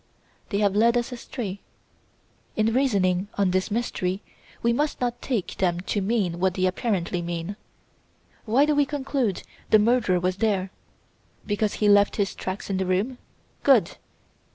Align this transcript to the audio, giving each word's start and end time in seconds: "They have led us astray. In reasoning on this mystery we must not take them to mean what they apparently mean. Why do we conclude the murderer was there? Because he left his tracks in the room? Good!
"They 0.49 0.57
have 0.57 0.75
led 0.75 0.97
us 0.97 1.11
astray. 1.11 1.59
In 2.55 2.73
reasoning 2.73 3.27
on 3.35 3.51
this 3.51 3.69
mystery 3.69 4.23
we 4.63 4.73
must 4.73 4.99
not 4.99 5.21
take 5.21 5.57
them 5.57 5.79
to 5.81 6.01
mean 6.01 6.39
what 6.39 6.55
they 6.55 6.65
apparently 6.65 7.21
mean. 7.21 7.55
Why 8.45 8.65
do 8.65 8.73
we 8.73 8.83
conclude 8.87 9.43
the 9.69 9.77
murderer 9.77 10.19
was 10.19 10.37
there? 10.37 10.71
Because 11.45 11.73
he 11.75 11.87
left 11.87 12.15
his 12.15 12.33
tracks 12.33 12.67
in 12.67 12.77
the 12.77 12.85
room? 12.87 13.19
Good! 13.61 13.97